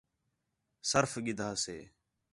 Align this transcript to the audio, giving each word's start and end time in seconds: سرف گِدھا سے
سرف 0.89 1.13
گِدھا 1.25 1.49
سے 1.63 1.77